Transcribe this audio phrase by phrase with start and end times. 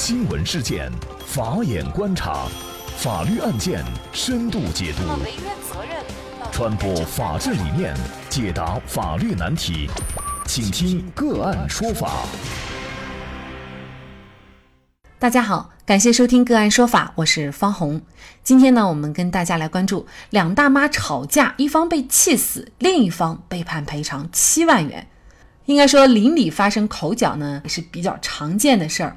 [0.00, 0.88] 新闻事件，
[1.26, 2.46] 法眼观察，
[2.98, 5.02] 法律案件深度解读，
[6.52, 7.92] 传播法治理念，
[8.30, 9.90] 解答法律难题，
[10.46, 12.24] 请听个案说法。
[15.18, 18.00] 大家好，感谢收听个案说法，我是方红。
[18.44, 25.08] 今天呢，我们跟大家来关注两大妈吵架，一方被气死，另一方被判赔偿七万元。
[25.64, 29.16] 应该说，邻里发生口角呢，也是比较常见的事儿。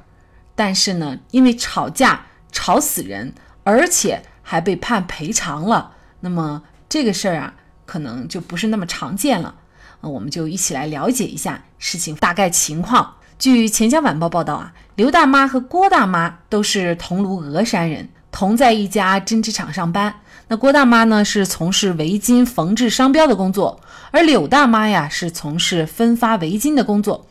[0.54, 7.54] 但是呢，因为吵架吵死人，而且还被判赔偿了，那么这个事儿啊，
[7.86, 9.54] 可能就不是那么常见了。
[10.00, 13.14] 啊，我们就一起来了解一下事情大概情况。
[13.38, 20.14] 据钱江晚报报道啊，刘大妈和郭大妈都是桐庐峨山人，同在一家针织厂上班。
[20.48, 23.80] 那郭大妈呢是从事围巾缝制商标的工作，
[24.10, 27.26] 而柳大妈呀是从事分发围巾的工作。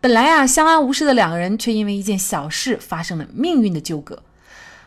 [0.00, 4.22] 本来啊相安无事的两个人，却因为一件小事发生了命运的纠葛。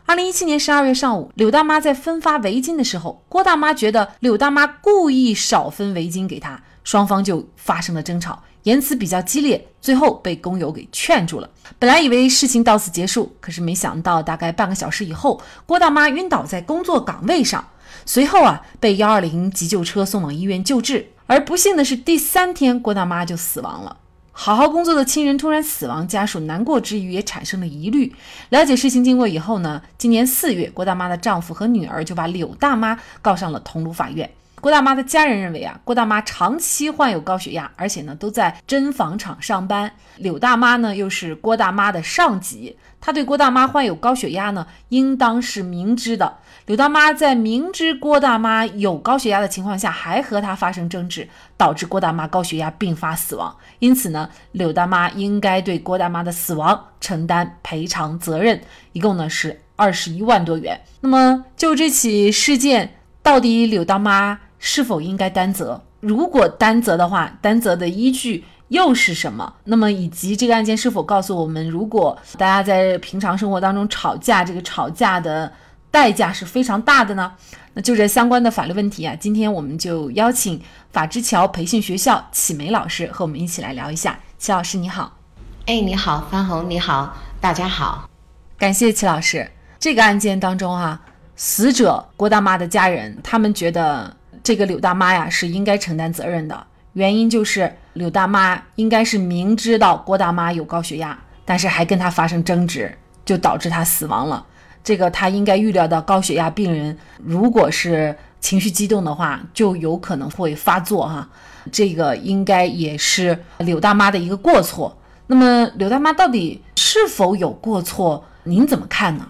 [0.06, 11.50] 二零一七年十二月上午，柳大妈在分发围巾的时候，郭大妈觉得柳大妈故意少分围巾给她，双方就发生了争吵，言辞比较激烈，最后被工友给劝住了。
[11.78, 17.68] 本来以为事情到此结束，可是没想到大概半个小时以后，郭大妈晕倒在工作岗位上。
[18.06, 23.98] 随后啊，被幺二零急救车送往医院救治，而不幸的是，第三天郭大妈就死亡了。
[24.44, 28.12] 好好工作的亲人突然死亡，家属难过之余也产生了疑虑。
[28.50, 34.28] 了解事情经过以后呢，今年四月，郭大妈的丈夫和女儿就把柳大妈告上了桐庐法院。
[34.62, 42.78] 郭大妈的家人认为啊，郭大妈长期患有高血压，而且呢都在针纺厂上班，柳大妈呢又是郭大妈的上级。
[43.02, 46.38] 她对郭大妈患有高血压呢，应当是明知的。
[46.68, 53.56] 柳大妈在明知郭大妈有高血压的情况下，还和他发生争执，导致郭大妈高血压并发死亡。
[53.80, 58.62] 因此呢，柳大妈应该对郭大妈的死亡承担赔偿责任，
[58.94, 60.80] 一共呢是二十一万多元。
[61.00, 65.82] 那么就这起事件，到底柳大妈是否应该担责？
[66.00, 68.46] 如果担责的话，担责的依据？
[68.70, 69.54] 又是什么？
[69.66, 75.52] 那么以及这个案件是否告诉我们，如果大家在平常生活当中吵架，这个吵架的
[75.92, 77.34] 代价是非常大的呢？
[77.74, 80.62] 那就这相关的法律问题啊，今天我们就邀请
[80.94, 84.18] 法之桥培训学校启梅老师和我们一起来聊一下。
[84.38, 85.18] 齐老师你好，
[85.66, 88.10] 哎你好，方红你好，大家好，
[88.58, 89.52] 感谢齐老师。
[89.80, 91.02] 这个案件当中啊，
[91.36, 96.66] 死者郭大妈的家人他们觉得这个柳大妈呀是应该承担责任的。
[96.94, 102.94] 原因就是柳大妈应该是明知道郭大妈有高血压，但是还跟她发生争执，
[103.24, 104.46] 就导致她死亡了。
[104.84, 111.30] 这个她应该预料到高血压病人如果是情绪激动的话，就有可能会发作哈。
[111.72, 114.98] 这个应该也是柳大妈的一个过错。
[115.28, 118.26] 那么柳大妈到底是否有过错？
[118.44, 119.30] 您怎么看呢？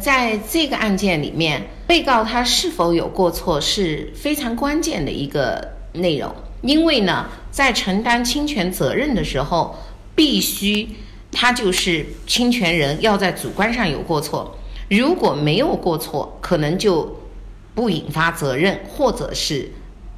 [0.00, 6.34] 在这个案件里面，被告他是否有过错是非常关键的一个内容。
[6.62, 9.76] 因为呢，在承担侵权责任的时候，
[10.14, 10.88] 必须
[11.30, 14.56] 他就是侵权人要在主观上有过错，
[14.88, 17.20] 如果没有过错，可能就
[17.74, 19.70] 不引发责任，或者是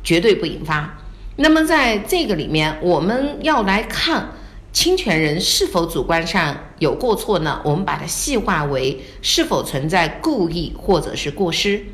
[0.02, 0.98] 绝对不引发。
[1.36, 4.28] 那么在这个里面，我们要来看
[4.74, 7.62] 侵权人是否主观上有过错呢？
[7.64, 11.86] 我们把它细化为是否存在故意或者是过失。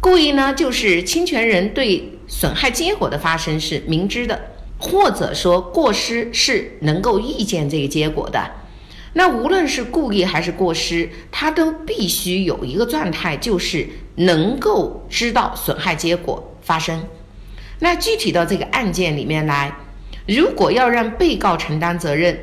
[0.00, 2.08] 故意呢，就是侵权人对。
[2.28, 4.40] 损害结果的发生是明知的，
[4.78, 8.52] 或者说过失是能够预见这个结果的。
[9.12, 17.04] 那无论是故意还是过失，他都必须有一个状态，就是能够知道损害结果发生。
[17.80, 19.76] 那具体到这个案件里面来，
[20.26, 22.38] 如果要让被告承担责任，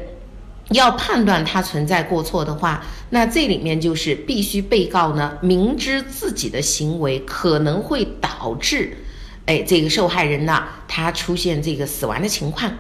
[0.72, 8.96] 要判断他存在过错的话，那这里面就是必须被告呢明知自己的行为可能会导致。
[9.46, 12.72] 哎，这个受害人呢，他出现这个死亡的情况，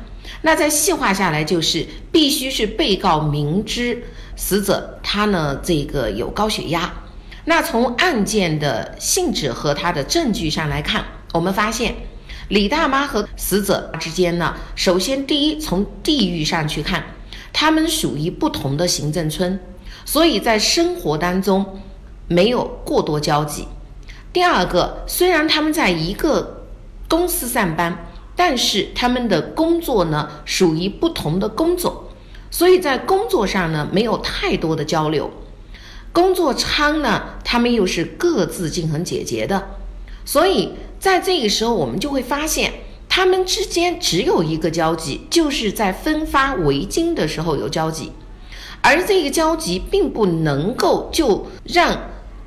[0.44, 4.04] 那再细化下来，就是必须是被告明知
[4.36, 6.94] 死者他呢这个有高血压。
[7.45, 11.04] 那从案件的性质和他的证据上来看，
[11.34, 11.95] 我们发现
[12.50, 17.04] 李大妈和死者之间呢，首先第一从地域上去看，
[17.54, 19.60] 他们属于不同的行政村，
[20.04, 21.80] 所以在生活当中
[22.28, 23.68] 没有过多交集。
[24.34, 26.66] 第二个，虽然他们在一个
[27.07, 31.95] 公司上班，但是他们的工作呢属于不同的工种，
[32.50, 35.30] 所以在工作上呢没有太多的交流。
[36.12, 39.68] 工作舱呢，他们又是各自进行解决的，
[40.25, 42.74] 所以在这个时候，我们就会发现
[43.07, 48.12] 他们之间只有一个交集，就是在分发围巾的时候有交集。
[48.81, 51.98] 而这个交集并不能够就让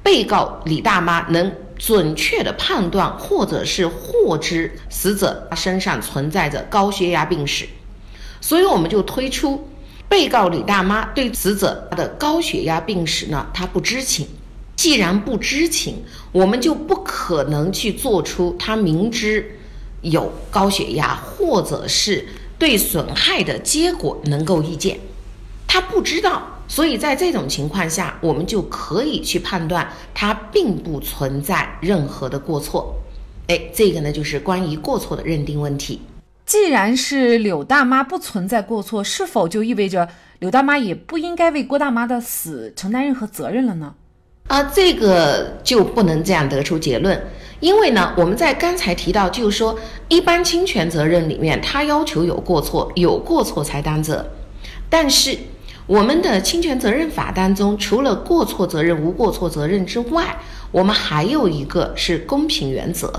[0.03, 7.67] 被告李大妈能准确的判断或者是获知死者身上存在着高血压病史，
[8.41, 9.69] 所以我们就推出
[10.09, 14.27] 被告李大妈对死者他的高血压病史呢，她不知情。
[14.77, 16.03] 既然不知情，
[16.33, 19.59] 我们就不可能去做出他明知
[20.01, 22.27] 有高血压或者是
[22.59, 24.99] 对损害的结果能够预见。
[25.69, 32.95] 他不知道，所以在这种情况下，我们就可以去判断他并不存在任何的过错。
[33.49, 36.01] 哎，这个呢就是关于过错的认定问题。
[36.45, 40.09] 既然是柳大妈不存在过错，是否就意味着
[40.41, 43.95] 柳大妈也不应该为郭大妈的死承担任何责任了呢？
[44.49, 47.19] 啊，这个就不能这样得出结论，
[47.61, 49.79] 因为呢，我们在刚才提到，就是说，
[50.09, 54.27] 一般侵权责任里面，它要求有过错，有过错才担责。
[54.91, 55.39] 但是，
[55.87, 60.37] 我们的侵权责任法当中，除了过错责任、无过错责任之外，
[60.71, 63.11] 我们还有一个是公平原则。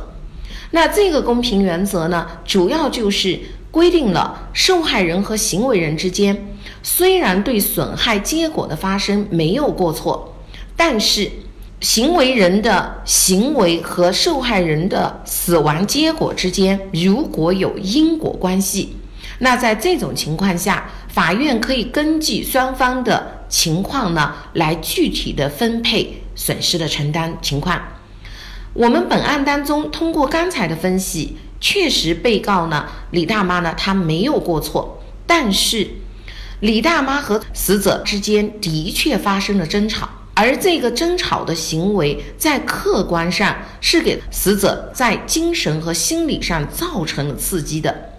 [0.72, 3.40] 那这个公平原则呢，主要就是
[3.72, 10.33] 规定了受害人和行为人之间，虽然对损害结果的发生没有过错。
[10.76, 11.32] 但是，
[11.80, 18.96] 行为人的行为和受害人的死亡结果之间如果有因果关系，
[19.40, 27.82] 那在这种情况下，法院可以根据双方的情况呢，来具体的分配损失的承担情况。
[28.74, 35.88] 我们本案当中通过刚才的分析，确实被告呢李大妈呢她没有过错，但是
[36.62, 40.10] 李大妈和死者之间的确发生了争吵。
[40.36, 48.10] 而这个争吵的行为，在客观上是给死者在精神和心理上造成了刺激的，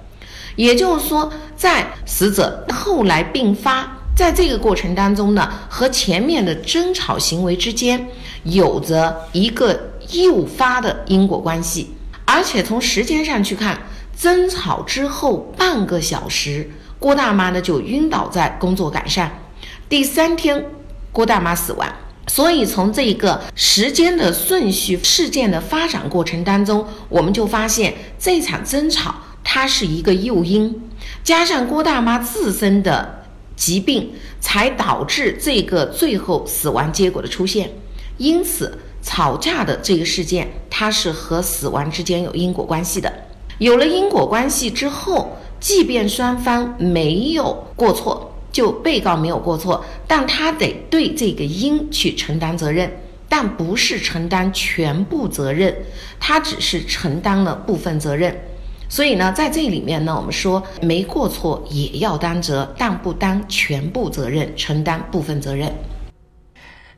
[0.55, 8.08] 也就是说，在死者后来病发，在这个过程当中呢，和前面的争吵行为之间
[8.44, 11.90] 有着一个诱发的因果关系，
[12.25, 13.76] 而且从时间上去看，
[14.17, 16.70] 争吵之后半个小时，
[17.00, 19.28] 郭大妈呢就晕倒在工作岗上，
[19.88, 20.64] 第三天，
[21.10, 21.93] 郭大妈死亡。
[22.26, 30.82] 所以，从这个时间的顺序、事件的发展过程当中，我们就发现这场争吵它是一个诱因，
[31.22, 33.24] 加上郭大妈自身的
[33.54, 37.70] 疾病，才导致这个最后死亡结果的出现。
[38.16, 43.12] 因此，吵架的这个事件，它是和死亡之间有因果关系的。
[43.58, 48.33] 有了因果关系之后，即便双方没有过错。
[48.54, 52.88] 就被告没有过错，但他得对这个因去承担责任，
[53.28, 55.74] 但不是承担全部责任，
[56.20, 58.32] 他只是承担了部分责任。
[58.88, 65.72] 所以呢，在这里面呢，我们说没过错也要担责，但不担全部责任，承担部分责任。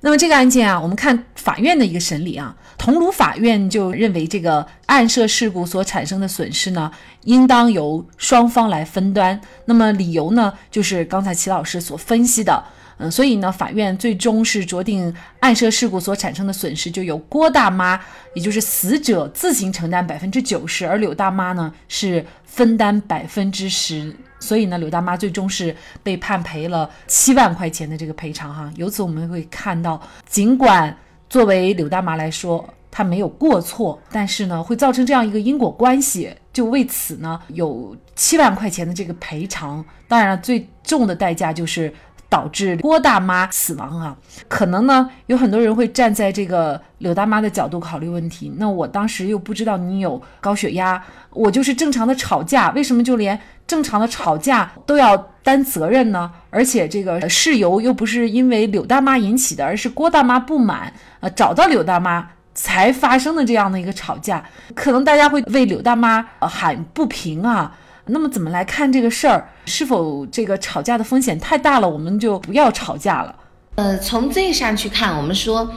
[0.06, 6.92] 那么这个案件啊，我们看法院的一个审理啊，桐庐法院就认为这个案涉事故所产生的损失呢，
[7.24, 9.40] 应当由双方来分担。
[9.64, 12.62] 那么理由呢，就是刚才齐老师所分析的。
[12.98, 18.00] 嗯，所以呢，法院最终是酌定案涉事故所产生的损失就由郭大妈，
[18.32, 24.16] 也就是死者自行承担百分之九十，而柳大妈呢是分担百分之十。
[24.38, 28.72] 所以呢，柳大妈最终是被判赔了七万块钱的这个赔偿哈。
[28.76, 30.96] 由此我们会看到，尽管
[31.28, 39.84] 作为柳大妈来说她没有过错，但是呢，会造成这样一个因果关系，就为此呢有七万块钱的这个赔偿。
[40.08, 41.92] 当然了，最重的代价就是。
[42.28, 44.16] 导致郭大妈死亡啊，
[44.48, 48.52] 可能呢有很多人会站在这个柳大妈的角度考虑问题。
[48.56, 56.30] 那我当时又不知道你有高血压，我就是正常的吵架，为什么就连正常的吵架都要担责任呢？
[56.50, 67.76] 而且这个事由又不是因为柳大妈引起的，而是郭大妈不满，呃，找到柳大妈才发生的这样的一个吵架，可能大家会为柳大妈喊不平啊。
[68.08, 69.48] 那么怎么来看这个事儿？
[69.64, 71.88] 是否这个吵架的风险太大了？
[71.88, 73.34] 我们就不要吵架了。
[73.74, 75.72] 呃，从这上去看，我们说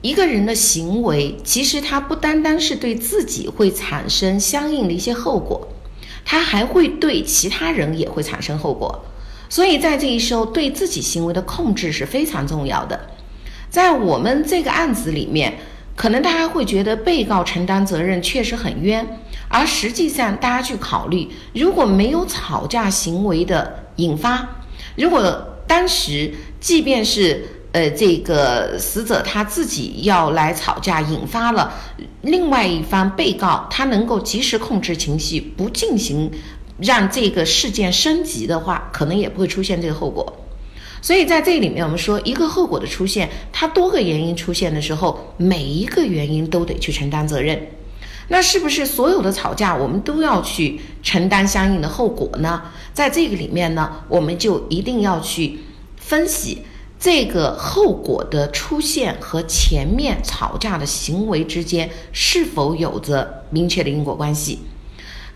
[0.00, 5.68] 一个人的行为，其实他不单单是对自己会产生相应的一些后果，
[6.24, 9.04] 他还会对其他人也会产生后果。
[9.50, 12.98] 所以在这一时候，对自己行为的控制是非常重要的。
[13.68, 15.58] 在我们这个案子里面。
[15.96, 24.46] 可能大家会觉得被告承担责任确实很冤，而实际上大家去考虑，如果没有吵架行为的引发，
[24.96, 25.22] 如果
[25.66, 31.72] 当时即便是呃这个死者他自己要来吵架，引发了
[32.22, 36.30] 另外一方被告他能够及时控制情绪，不进行
[36.80, 40.43] 让这个事件升级的话，可能也不会出现这个后果。
[41.04, 47.60] 所以在这里面，我们说一个后果的出现，它多个原因出现的时候，每一个原因都得去承担责任。
[48.28, 52.62] 那是不是所有的吵架我们都要去承担相应的后果呢？
[52.94, 55.58] 在这个里面呢，我们就一定要去
[55.98, 56.62] 分析
[56.98, 64.60] 这个后果的出现和前面吵架的行为之间是否有着明确的因果关系。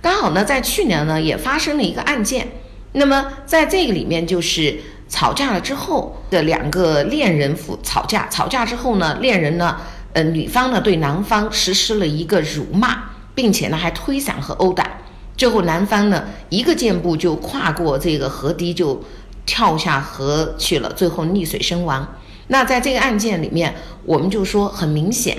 [0.00, 2.48] 刚好呢，在去年呢也发生了一个案件，
[2.92, 9.76] 那么在这个里面就是吵架了之后的两个恋人夫吵架，吵架之后呢，恋人呢。
[10.14, 12.96] 呃，女方呢对男方实施了一个辱骂，
[13.34, 14.90] 并且呢还推搡和殴打，
[15.36, 19.04] 最后男方呢一个箭步就跨过这个河堤就
[19.44, 22.08] 跳下河去了，最后溺水身亡。
[22.46, 23.74] 那在这个案件里面，
[24.06, 25.36] 我们就说很明显，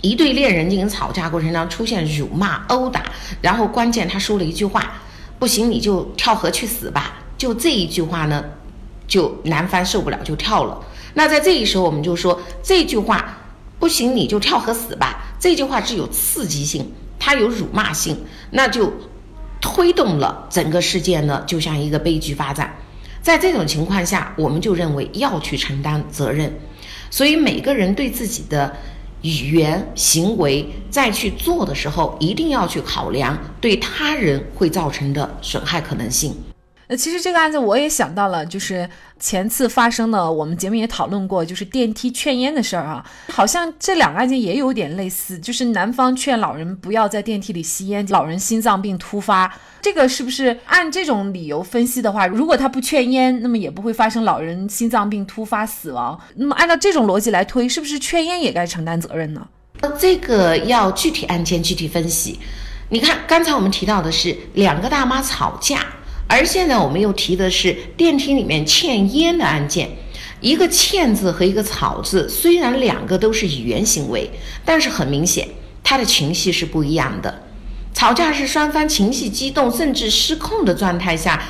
[0.00, 3.02] 一对恋人进行吵架过程当中出现辱骂、殴打，
[3.42, 4.94] 然后关键他说了一句话
[5.38, 8.42] ：“不行你就跳河去死吧。”就这一句话呢，
[9.08, 10.80] 就男方受不了就跳了。
[11.14, 13.34] 那在这一时候，我们就说这句话。
[13.80, 15.22] 不行，你就跳河死吧！
[15.38, 18.92] 这句话是有刺激性，它有辱骂性，那就
[19.60, 22.74] 推动了整个事件呢，就像一个悲剧发展。
[23.22, 26.52] 在这种情况下，我们就认为要去承担责任。
[27.08, 28.74] 所以每个人对自己的
[29.22, 36.34] 语言行为再去做的时候，一定要去考量对他人会造成的损害可能性。
[36.88, 38.88] 呃，其实这个案子我也想到了，就是
[39.20, 59.46] 前次发生的，我们节目也讨论过，就是电梯劝烟的事儿啊，好像这两个案件也有点类似，就是男方劝老人不要在电梯里吸烟，老人心脏病突发，这个是不是按这种理由分析的话，如果他不劝烟，那么也不会发生老人心脏病突发死亡，那么按照这种逻辑来推，是不是劝烟也该承担责任呢？
[59.82, 62.40] 呃，这个要具体案件具体分析。
[62.88, 65.84] 你看，刚才我们提到的是两个大妈吵架。
[66.28, 69.88] 而现在我们又提的是电梯里面欠烟的案件，
[70.42, 74.30] 一个欠字和一个草字，虽然两个都是语言行为，
[74.62, 75.48] 但是很明显，
[75.82, 77.42] 他的情绪是不一样的。
[77.94, 81.42] 吵架是双方情绪激动甚至失控的状态下，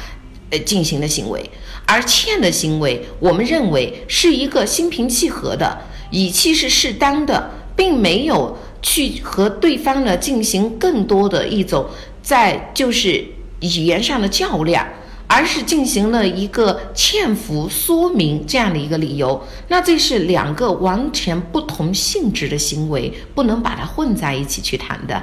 [0.50, 1.50] 呃进行的行为，
[1.84, 5.76] 而欠的行为，我们认为是一个心平气和的，
[6.12, 11.84] 语气是适当的，并没有去和对方呢进行更多的一种
[12.22, 13.26] 在就是。
[13.60, 14.86] 语言上的较量，
[15.26, 25.22] 而是进行了一个欠服说明这样的一个理由，那这是两个完全不同性质的行为，不能把它混在一起去谈的。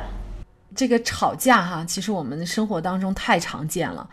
[0.76, 4.08] 这个吵架哈，其实我们生活当中太常见了。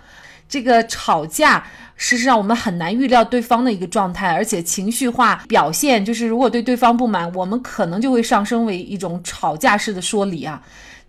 [0.53, 1.65] 这个吵架，
[1.97, 10.61] 事实上我们很难预料对方的一个状态，而且情绪化表现，就是如果对对方不满，我们可能就会上升为一种吵架式的说理啊。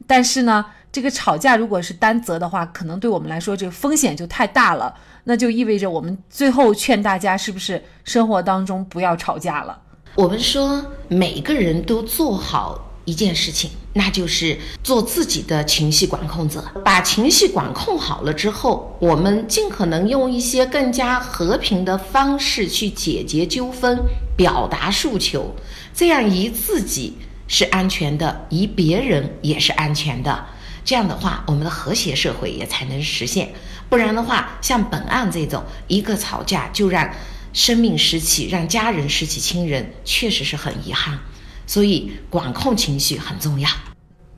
[0.07, 0.65] 但是呢？
[0.93, 4.93] 这个吵架如果是担责的话，可能对我们来说这个风险就太大了。
[5.25, 9.77] 那就意味着我们最后劝大家，是不是生活当中不要吵架了？
[10.15, 16.63] 我们说每个人都做好一件事情，那就是做自己的情绪管控者。
[16.85, 23.99] 把情绪管控好了之后，我们尽可能用一些更加和平的方式去解决纠纷、
[24.37, 25.55] 表达诉求，
[25.93, 27.17] 这样以自己
[27.47, 30.45] 是安全的，以别人也是安全的。
[30.85, 33.53] 这样的话，我们的和谐社会也才能实现。
[33.89, 37.09] 不然的话，像本案这种一个吵架就让
[37.53, 41.19] 生命失去，让家人失去亲人，确实是很遗憾。
[41.65, 43.69] 所以，管控情绪很重要。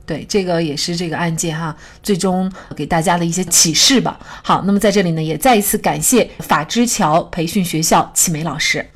[0.04, 4.18] 对，这个也是这个案件哈，最终给大家的一些启示吧。
[4.42, 8.88] 好，那么在这里呢，也再一次感谢法之桥培训学校启梅老师。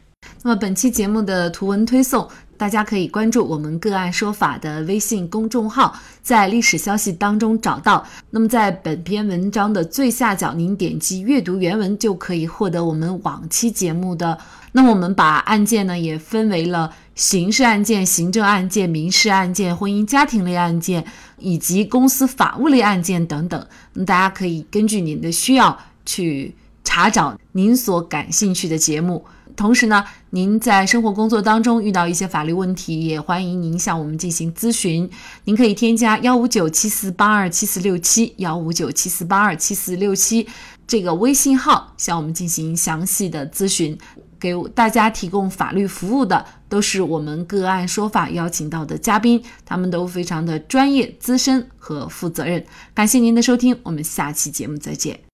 [0.42, 2.28] 那么本期节目的图文推送。
[2.60, 8.06] 大家可以关注我们个案说法的微信公众号，在历史消息当中找到。
[8.28, 14.38] 那么在本篇文章的最下角，您点击阅读原文就可以获得我们往期节目的。
[14.72, 21.02] 那么我们把案件呢也分为了刑事案件、行政案件、民事案件、婚姻家庭类案件
[21.38, 23.66] 以及公司法务类案件等等。
[23.94, 26.54] 那大家可以根据您的需要去
[26.92, 29.24] 查找您所感兴趣的节目。
[29.54, 35.08] 同时呢，您在生活工作当中遇到一些法律问题，也欢迎您向我们进行咨询。
[35.44, 40.48] 您可以添加幺五九七四八二七四六七幺五九七四八二七四六七
[40.84, 43.96] 这个微信号，向我们进行详细的咨询。
[44.40, 52.66] 给大家提供法律服务的都是我们个案说法邀请到的嘉宾，他们都非常的专业、资深和负责任。
[52.92, 55.20] 感谢您的收听，我们下期节目再见。